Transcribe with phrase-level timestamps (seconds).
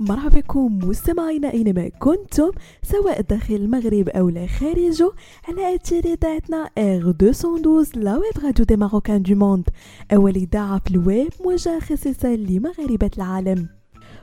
[0.00, 2.50] مرحبا بكم مستمعينا أينما كنتم
[2.82, 5.12] سواء داخل المغرب أو لا خارجه
[5.48, 9.68] على اثير اذاعتنا R 212 la web radio des marocains du monde
[10.12, 13.68] أول إذاعة في الويب موجهه خصيصا لمغاربة العالم.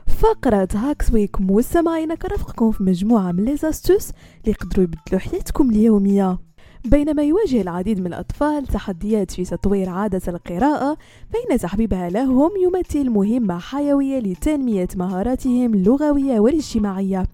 [0.06, 6.38] فقرة Hacks Week مستمعينا كرفقكم في مجموعة من les astuces اللي يقدروا يبدلوا حياتكم اليومية.
[6.84, 10.96] بينما يواجه العديد من الأطفال تحديات في تطوير عادة القراءة
[11.32, 17.26] فإن تحبيبها لهم يمثل مهمة حيوية لتنمية مهاراتهم اللغوية والاجتماعية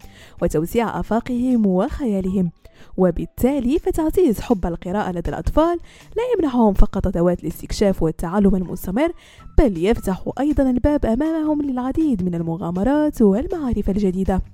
[0.43, 2.51] وتوسيع آفاقهم وخيالهم.
[2.97, 5.79] وبالتالي فتعزيز حب القراءة لدى الأطفال
[6.17, 9.12] لا يمنحهم فقط أدوات الاستكشاف والتعلم المستمر
[9.59, 14.53] بل يفتح أيضا الباب أمامهم للعديد من المغامرات والمعارف الجديدة.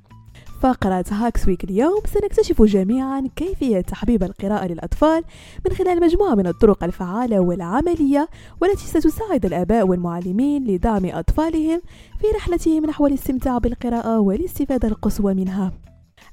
[0.60, 2.00] فقرة هاكس ويك اليوم.
[2.04, 5.24] سنكتشف جميعا كيفية تحبيب القراءة للأطفال
[5.66, 8.28] من خلال مجموعة من الطرق الفعالة والعملية
[8.60, 11.80] والتي ستساعد الآباء والمعلمين لدعم أطفالهم
[12.20, 15.72] في رحلتهم نحو الاستمتاع بالقراءة والاستفادة القصوى منها.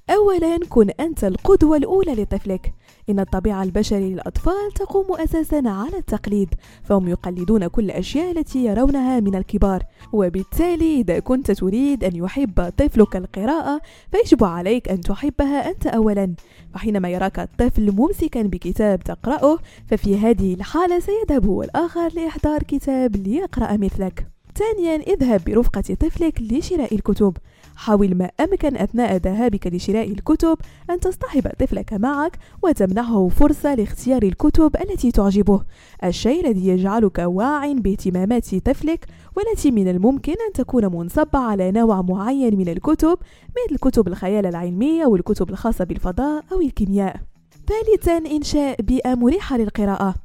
[0.09, 2.73] أولا كن أنت القدوة الأولى لطفلك.
[3.09, 6.49] إن الطبيعة البشرية للأطفال تقوم أساسا على التقليد
[6.83, 9.83] فهم يقلدون كل الأشياء التي يرونها من الكبار.
[10.14, 16.33] وبالتالي إذا كنت تريد أن يحب طفلك القراءة فيجب عليك أن تحبها أنت أولا.
[16.73, 23.77] فحينما يراك الطفل ممسكا بكتاب تقرأه ففي هذه الحالة سيذهب هو الآخر لإحضار كتاب ليقرأ
[23.77, 24.36] مثلك.
[24.58, 27.38] ثانيا اذهب برفقة طفلك لشراء الكتب.
[27.75, 30.58] حاول ما أمكن أثناء ذهابك لشراء الكتب
[30.89, 35.61] أن تصطحب طفلك معك وتمنحه فرصة لاختيار الكتب التي تعجبه.
[36.03, 39.05] الشيء الذي يجعلك واع باهتمامات طفلك
[39.36, 43.17] والتي من الممكن أن تكون منصبة على نوع معين من الكتب
[43.49, 47.19] مثل كتب الخيال العلمي أو الكتب الخاصة بالفضاء أو الكيمياء.
[47.67, 50.16] ثالثا إنشاء بيئة مريحة للقراءة.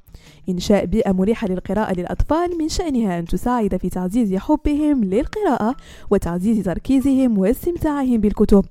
[0.49, 5.77] إنشاء بيئة مريحة للقراءة للأطفال من شأنها أن تساعد في تعزيز حبهم للقراءة
[6.11, 8.65] وتعزيز تركيزهم واستمتاعهم بالكتب.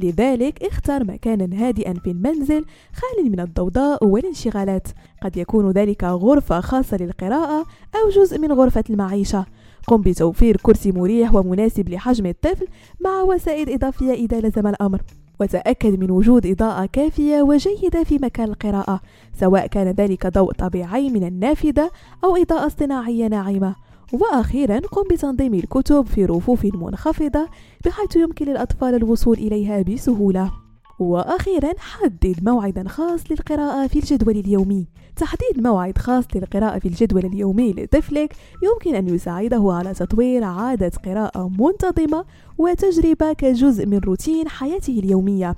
[0.00, 4.88] لذلك اختر مكانا هادئا في المنزل خال من الضوضاء والانشغالات.
[5.22, 9.46] قد يكون ذلك غرفة خاصة للقراءة أو جزء من غرفة المعيشة.
[9.86, 12.66] قم بتوفير كرسي مريح ومناسب لحجم الطفل
[13.04, 15.02] مع وسائل إضافية إذا لزم الأمر.
[15.40, 19.00] وتأكد من وجود إضاءة كافية وجيدة في مكان القراءة
[19.40, 21.90] سواء كان ذلك ضوء طبيعي من النافذة
[22.24, 23.74] أو إضاءة اصطناعية ناعمة.
[24.12, 27.48] وأخيرا قم بتنظيم الكتب في رفوف منخفضة
[27.84, 30.63] بحيث يمكن للأطفال الوصول إليها بسهولة.
[31.04, 34.86] وأخيرا حدد موعدا خاص للقراءة في الجدول اليومي.
[35.16, 41.50] تحديد موعد خاص للقراءة في الجدول اليومي لطفلك يمكن أن يساعده على تطوير عادة قراءة
[41.58, 42.24] منتظمة
[42.58, 45.54] وتجربة كجزء من روتين حياته اليومية.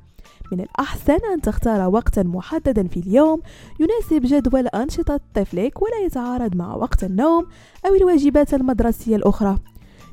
[0.52, 3.40] من الأحسن أن تختار وقتا محددا في اليوم
[3.80, 7.46] يناسب جدول أنشطة طفلك ولا يتعارض مع وقت النوم
[7.86, 9.58] أو الواجبات المدرسية الأخرى.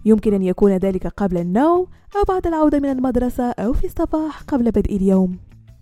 [0.06, 4.72] يمكن أن يكون ذلك قبل النوم أو بعد العودة من المدرسة أو في الصباح قبل
[4.72, 5.38] بدء اليوم.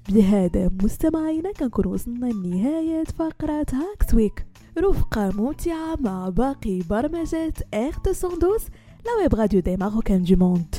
[0.10, 4.46] بهذا مستمعينا كنكون وصلنا لنهاية فقرة Hacks Week
[4.78, 8.70] رفقة ممتعة مع باقي برمجات R 212
[9.06, 10.76] la web radio des marocains du monde